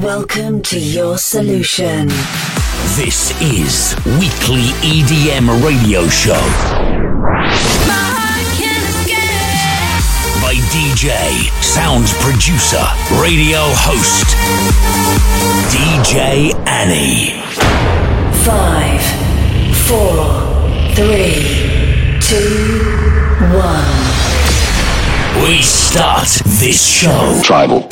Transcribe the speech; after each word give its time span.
Welcome 0.00 0.60
to 0.62 0.78
your 0.78 1.18
solution. 1.18 2.08
This 2.96 3.30
is 3.40 3.94
Weekly 4.18 4.72
EDM 4.82 5.64
Radio 5.64 6.08
Show. 6.08 6.32
By 10.42 10.54
DJ, 10.72 11.48
sounds 11.62 12.12
producer, 12.14 12.84
radio 13.22 13.60
host, 13.86 14.34
DJ 15.70 16.54
Anny. 16.66 17.40
Five, 18.42 19.00
four, 19.86 20.42
three, 20.96 22.18
two, 22.20 22.80
one. 23.56 24.04
We 25.46 25.62
start 25.62 26.28
this 26.58 26.84
show. 26.84 27.40
Tribal. 27.44 27.88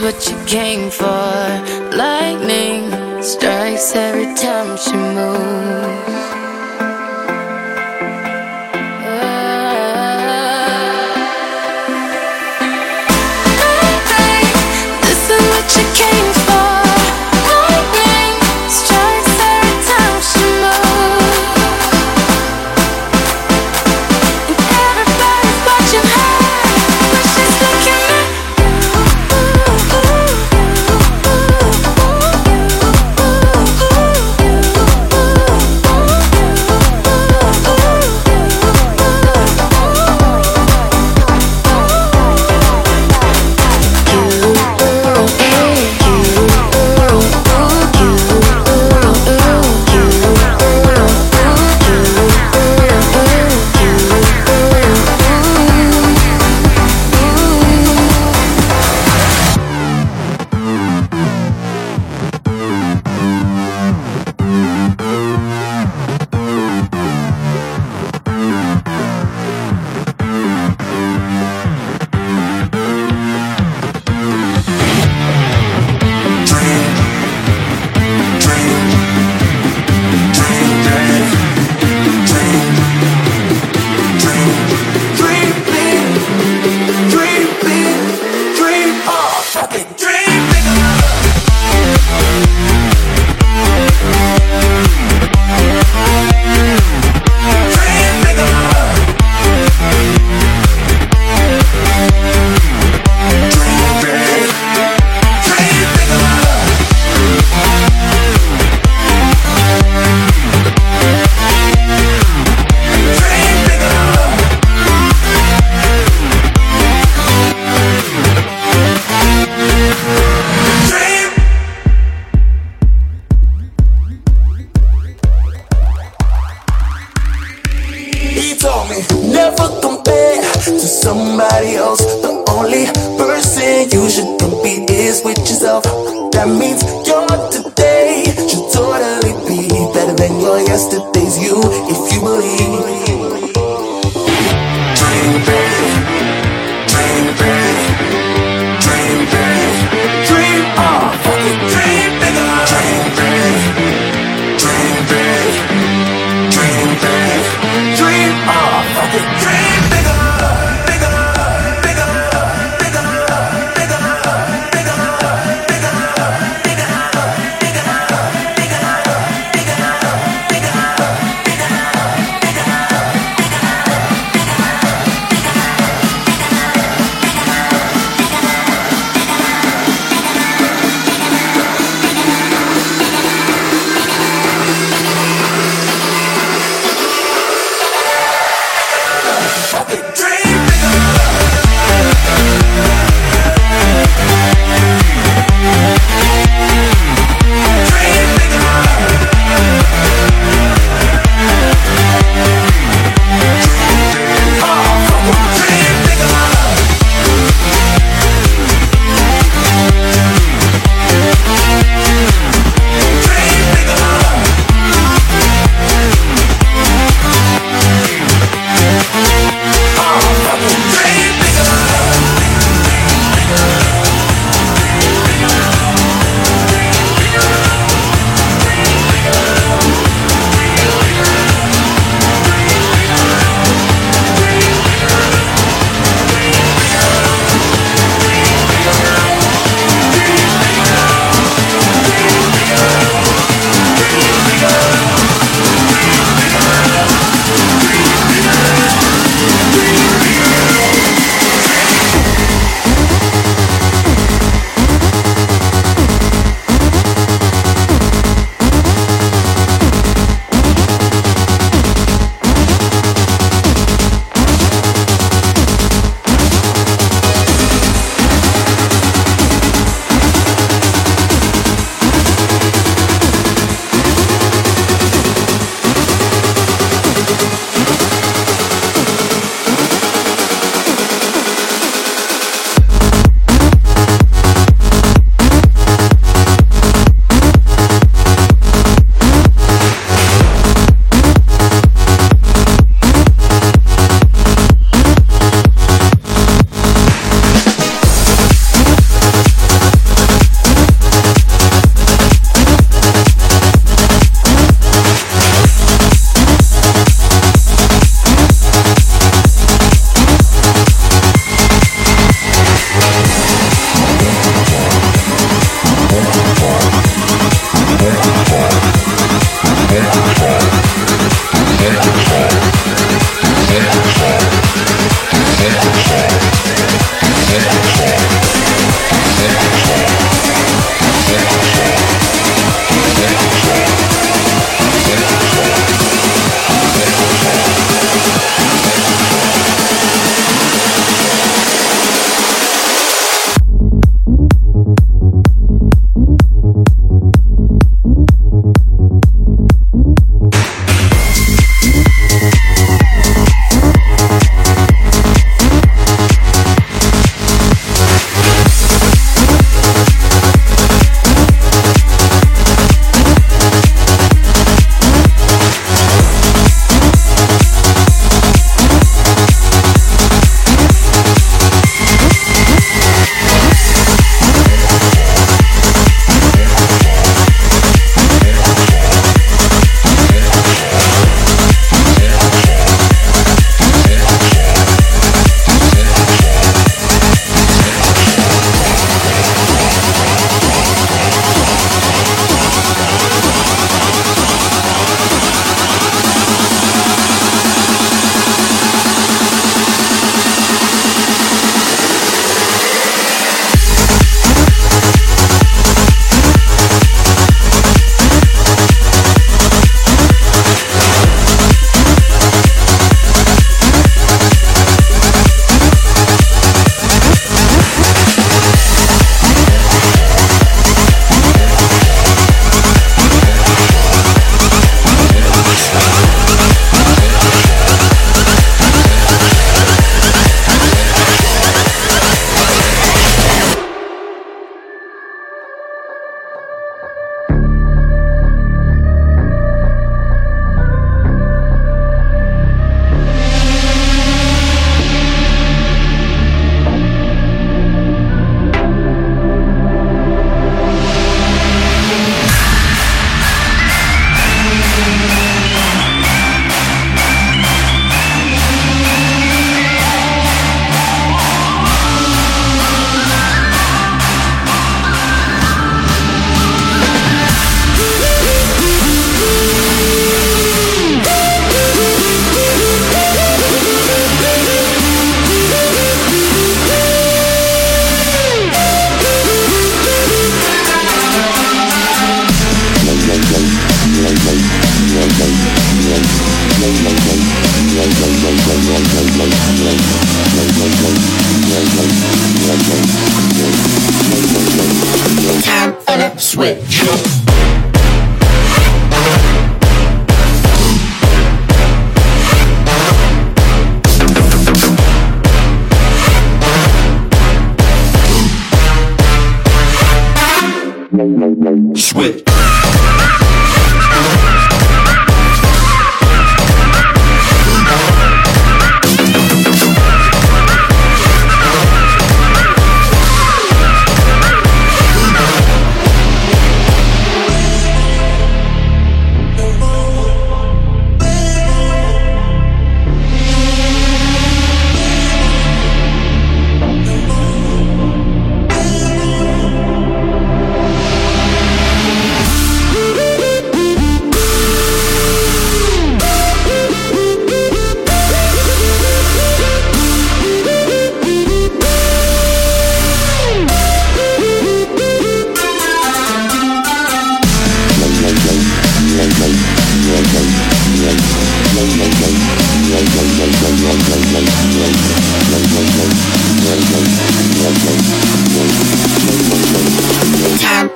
What 0.00 0.28
you 0.28 0.36
came 0.46 0.90
for. 0.90 1.33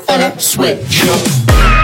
The 0.08 0.38
switch. 0.38 1.02
Switch. 1.02 1.77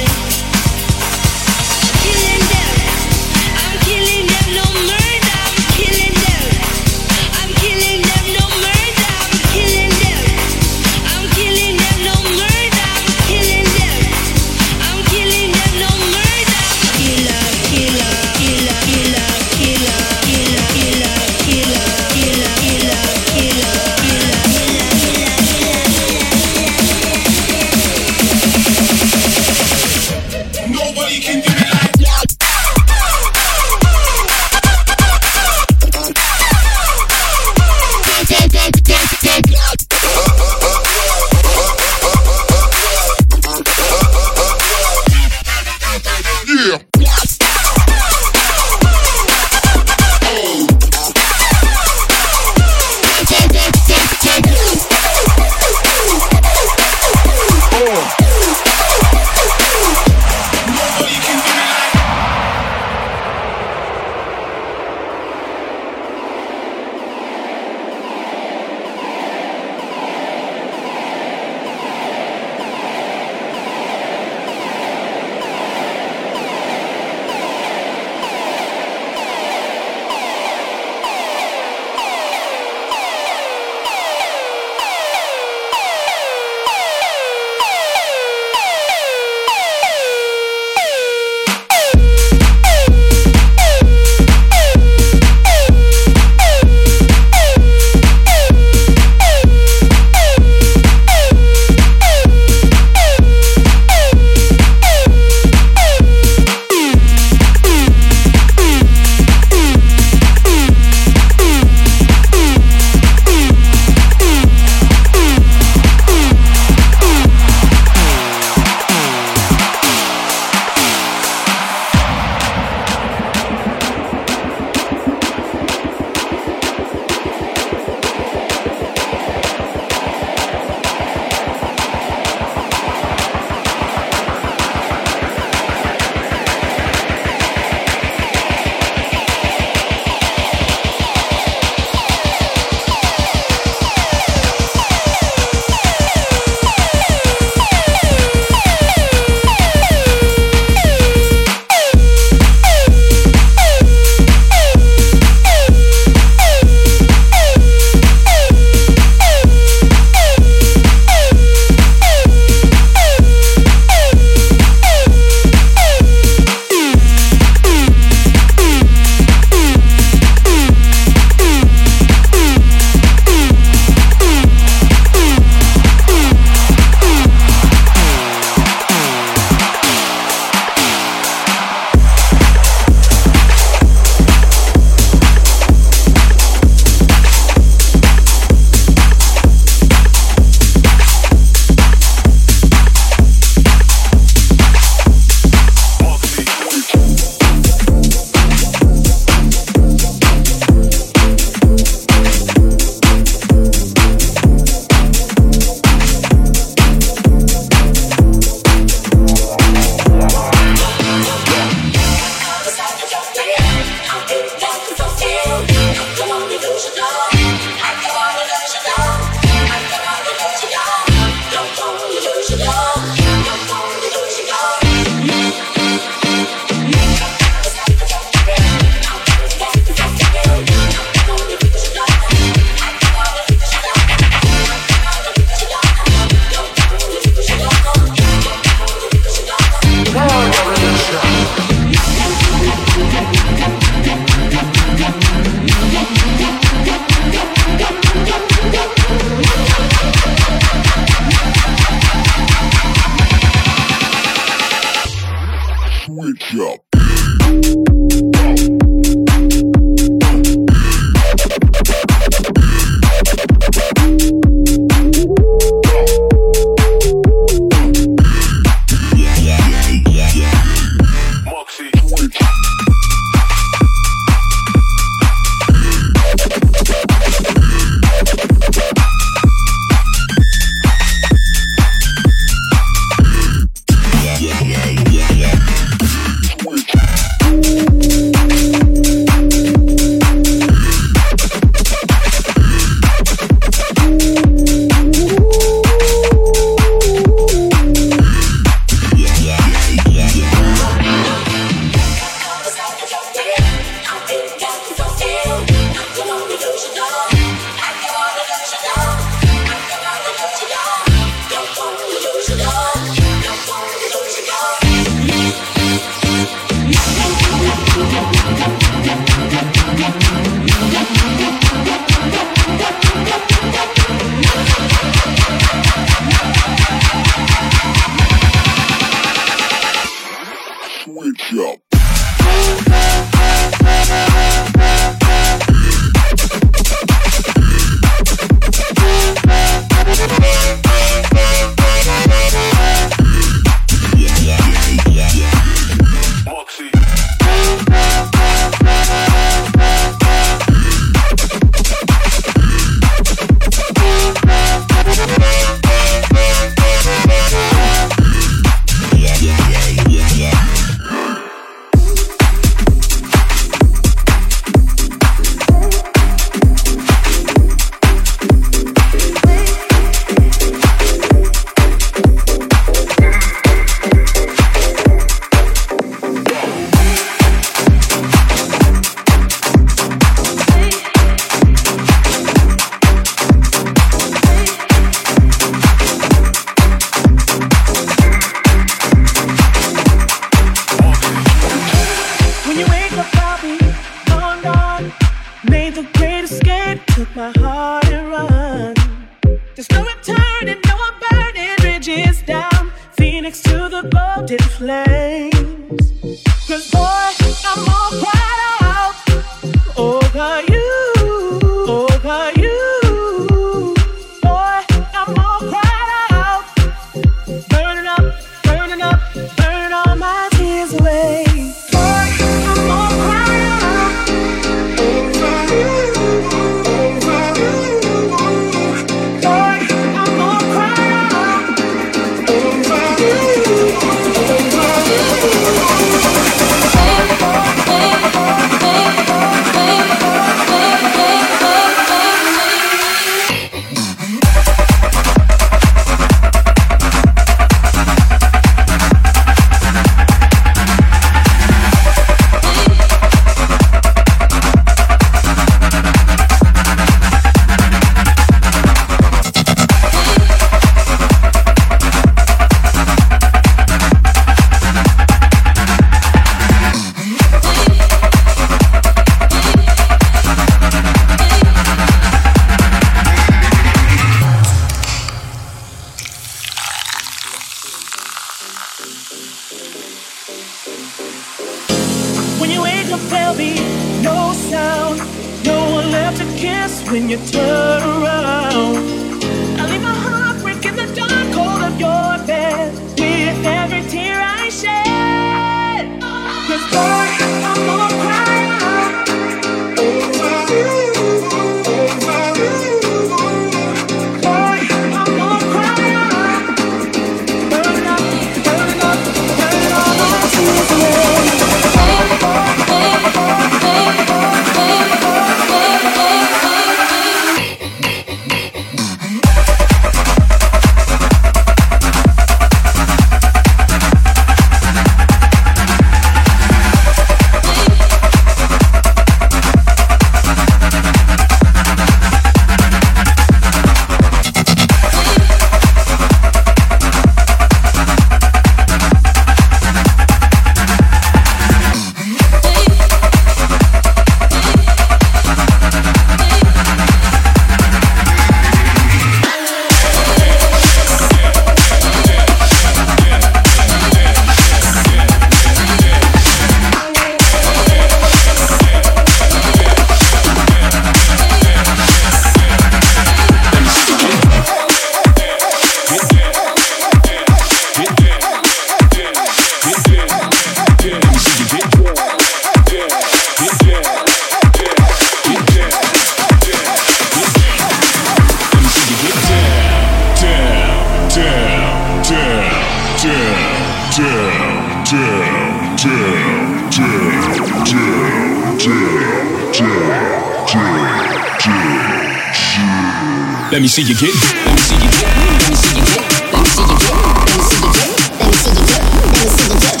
get. 594.20 594.34
Let 594.36 594.74
me 594.74 594.80
see 594.80 594.96
you 594.96 595.10
get. 595.16 595.32
Let 595.32 595.70
me 595.70 595.76
see 595.76 595.96
you 595.96 596.04
get. 596.04 596.28
Let 596.52 596.60
me 596.60 596.68
see 596.68 596.84
you 596.84 596.98
get. 597.00 597.16
Let 597.40 597.56
me 597.56 597.64
see 597.64 597.80
you 597.80 597.94
get. 597.96 598.12
Let 598.36 598.46
me 598.46 598.52
see 598.52 598.70
you 598.70 598.84
get. 598.84 599.00
Let 599.12 599.40
me 599.40 599.48
see 599.48 599.72
you 599.72 599.80
get. 599.80 600.00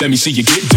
Let 0.00 0.10
me 0.10 0.16
see 0.16 0.30
you 0.30 0.44
get 0.44 0.67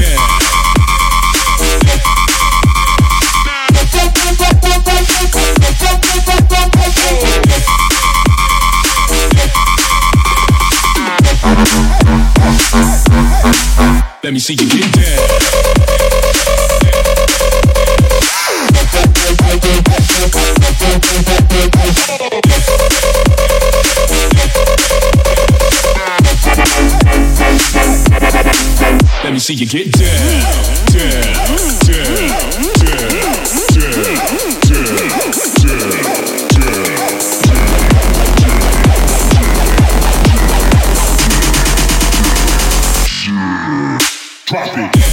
Let 14.31 14.35
me 14.35 14.39
see 14.39 14.53
you 14.53 14.69
get 14.69 14.93
down. 14.93 15.01
Let 29.21 29.33
me 29.33 29.39
see 29.39 29.53
you 29.53 29.65
get 29.65 29.91
down, 29.91 30.41
down, 30.93 31.79
down. 31.85 32.50
Drop 44.51 44.67
it. 44.77 45.10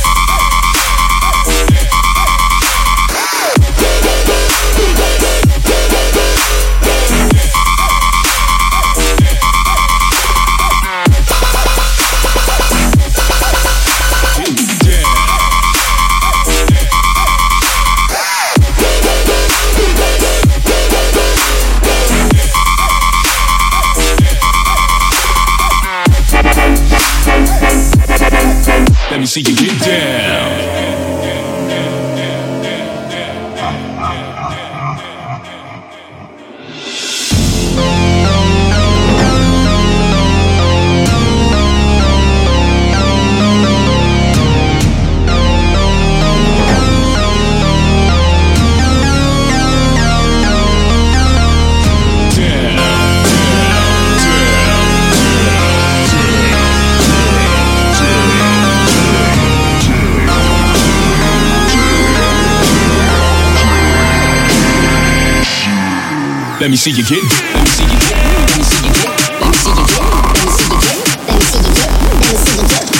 Let 66.69 66.73
me 66.73 66.77
see 66.77 66.91
you 66.91 67.03
get. 67.03 67.23
Let 67.23 67.65
me 67.65 67.71
see 67.71 67.85
you 67.85 67.99
get. 67.99 68.13
Let 68.21 68.59
me 68.59 68.63
see 68.63 68.85
you 68.85 68.93
get. 68.93 69.09
Let 69.41 69.49
me 69.49 69.55
see 69.57 69.73
you 69.73 69.87
get. 69.89 70.05
Let 70.29 70.45
me 70.45 70.51
see 70.53 70.69
you 70.69 70.77
get. 70.85 71.09
Let 71.25 71.33
me 71.33 72.37
see 72.37 72.57
you 72.59 72.69
get. 72.69 72.93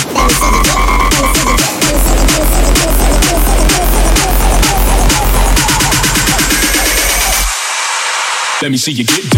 Let 8.59 8.71
me 8.71 8.77
see 8.77 8.91
you 8.91 8.95
get. 8.95 8.99
Let 9.01 9.01
me 9.01 9.03
see 9.03 9.03
you 9.03 9.05
get. 9.05 9.28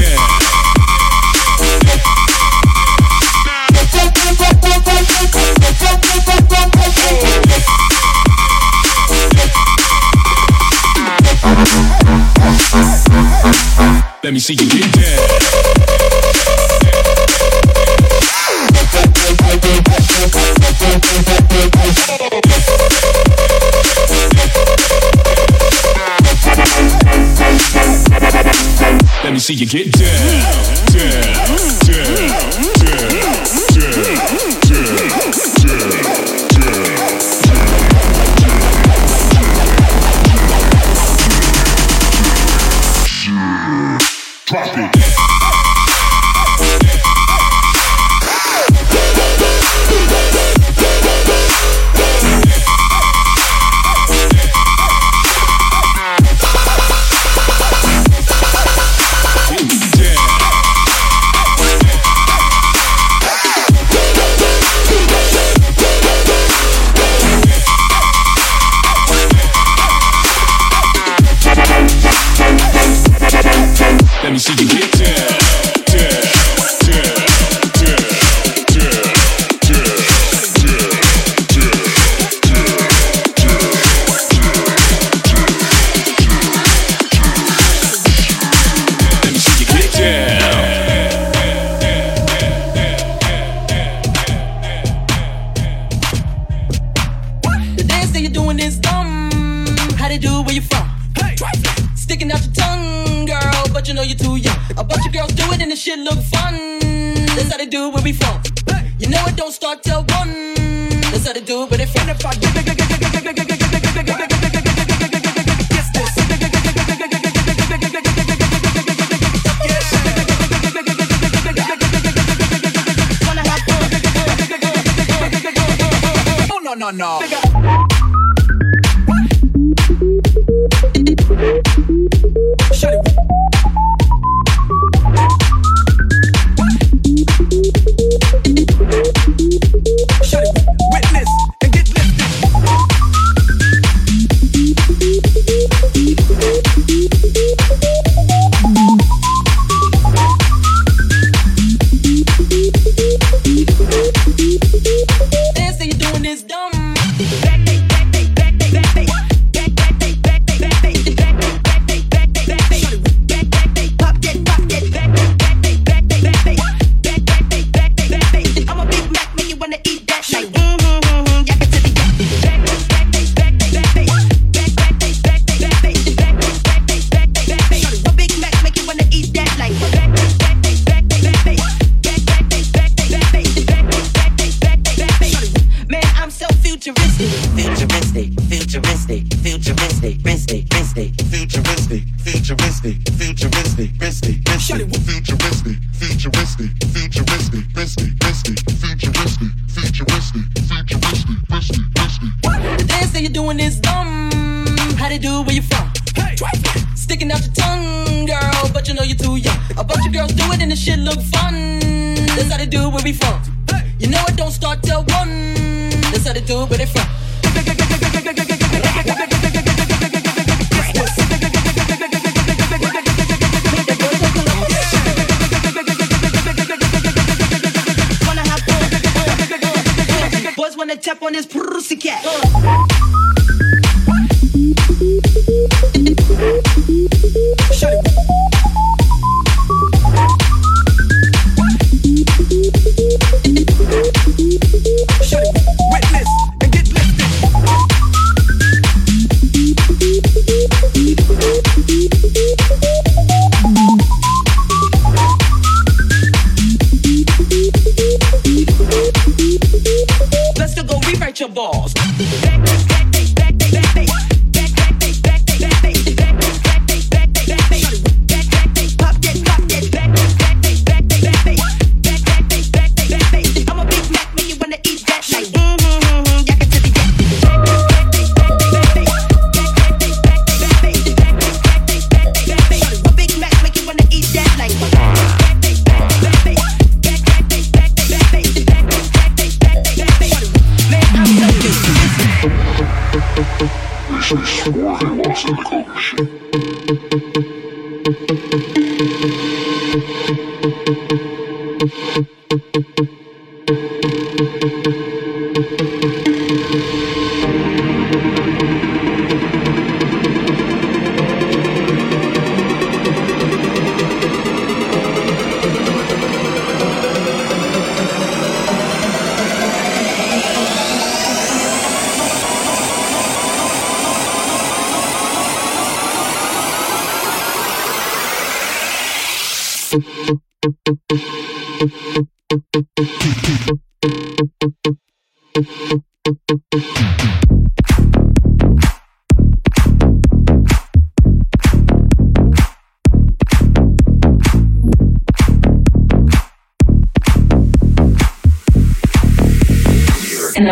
Let 14.32 14.36
me 14.36 14.40
see 14.40 14.54
you 14.54 14.70
get 14.70 14.94
down. 14.94 15.02
Let 29.22 29.34
me 29.34 29.40
see 29.40 29.54
you 29.54 29.66
get 29.66 29.92
down, 29.92 30.40
down, 30.94 31.80
down. 31.86 32.51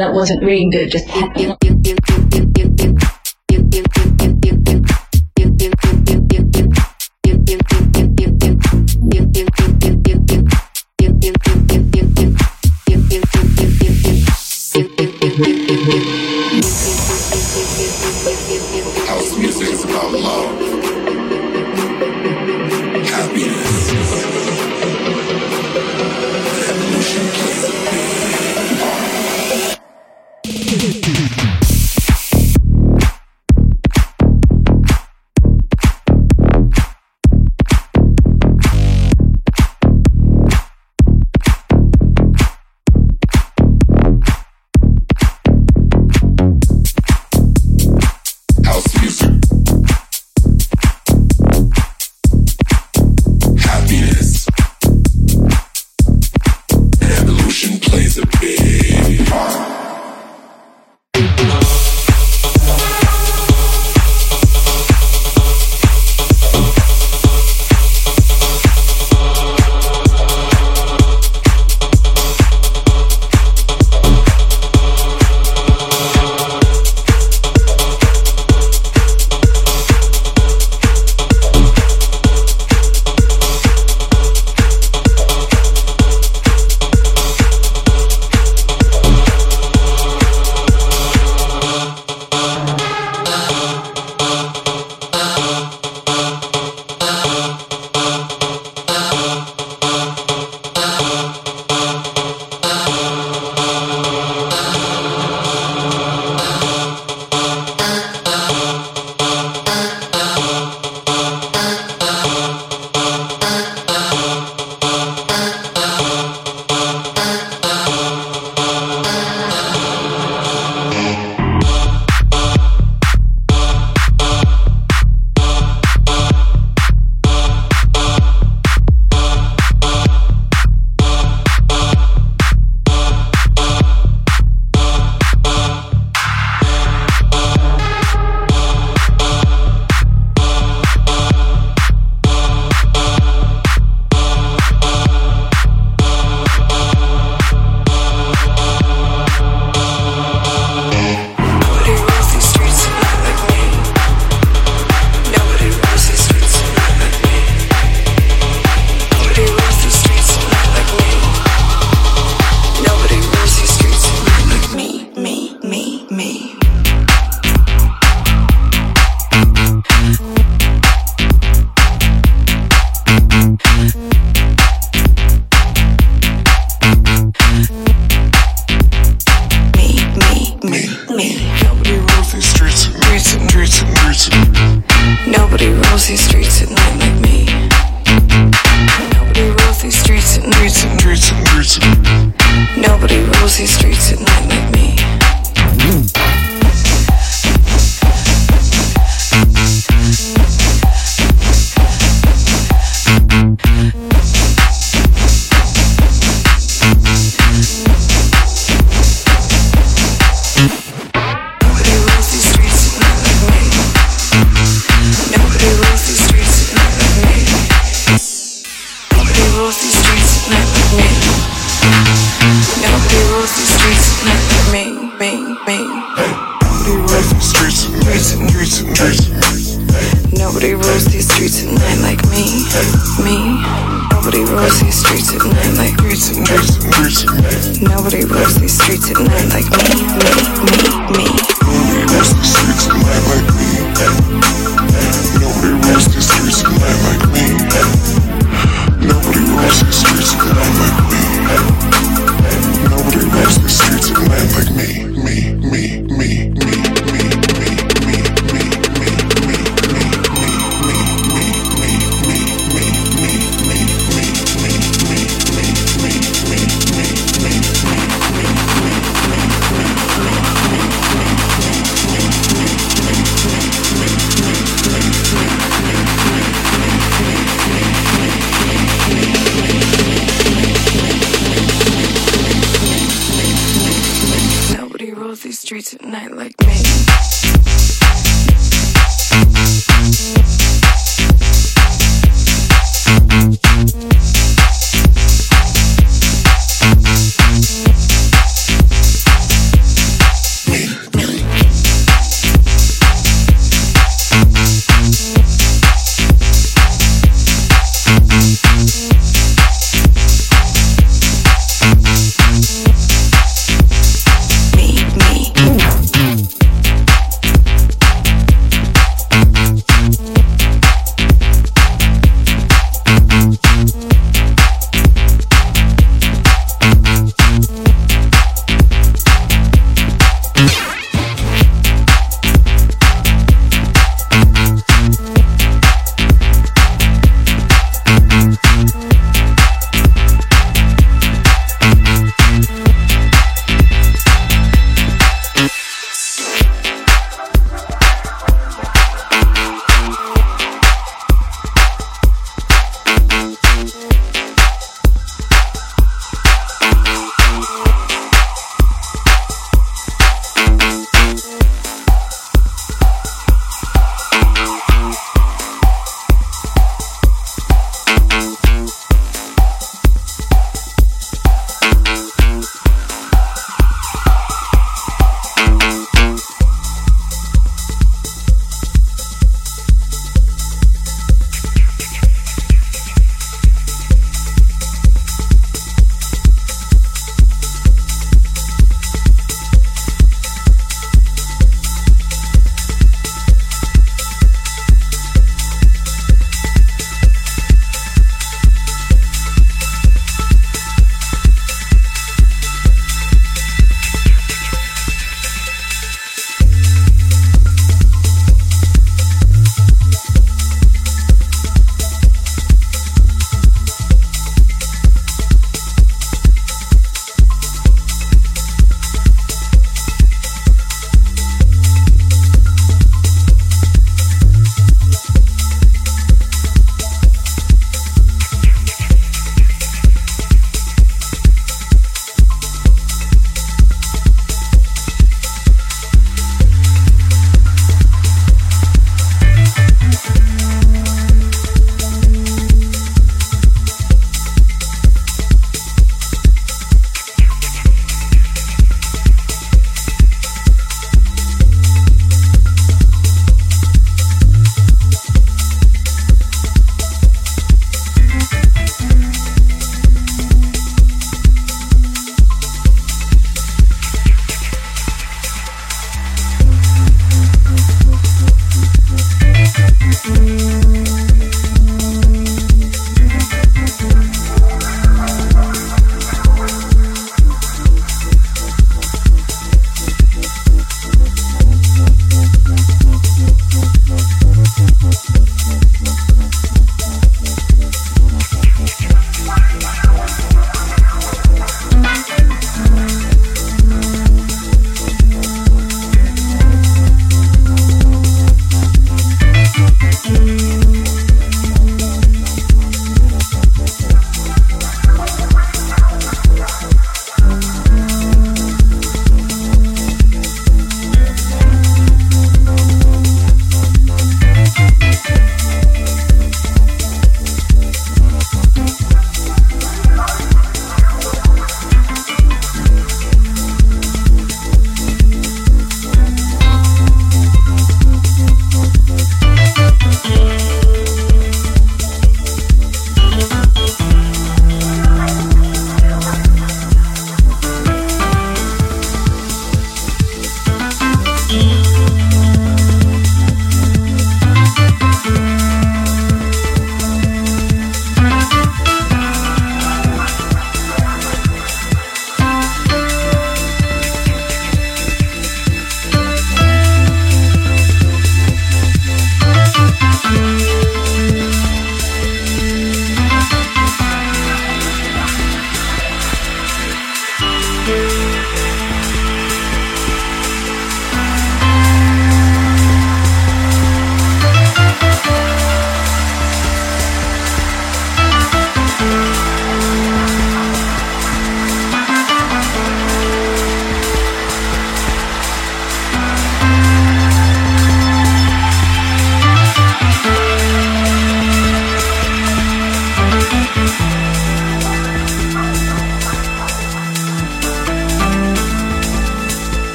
That 0.00 0.12
wasn't 0.12 0.42
reading 0.42 0.70
good. 0.70 0.90
Just 0.90 1.08
House 1.08 1.59